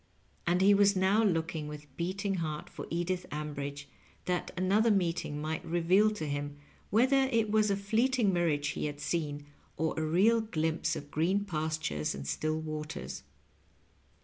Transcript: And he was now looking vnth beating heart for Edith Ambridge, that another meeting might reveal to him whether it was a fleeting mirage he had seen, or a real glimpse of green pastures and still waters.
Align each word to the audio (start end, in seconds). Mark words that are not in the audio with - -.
And 0.47 0.61
he 0.61 0.73
was 0.73 0.95
now 0.95 1.23
looking 1.23 1.67
vnth 1.69 1.85
beating 1.95 2.33
heart 2.37 2.71
for 2.71 2.87
Edith 2.89 3.27
Ambridge, 3.31 3.85
that 4.25 4.49
another 4.57 4.89
meeting 4.89 5.39
might 5.39 5.63
reveal 5.63 6.09
to 6.15 6.25
him 6.27 6.57
whether 6.89 7.25
it 7.31 7.51
was 7.51 7.69
a 7.69 7.77
fleeting 7.77 8.33
mirage 8.33 8.73
he 8.73 8.87
had 8.87 8.99
seen, 8.99 9.45
or 9.77 9.93
a 9.99 10.03
real 10.03 10.41
glimpse 10.41 10.95
of 10.95 11.11
green 11.11 11.45
pastures 11.45 12.15
and 12.15 12.25
still 12.27 12.59
waters. 12.59 13.21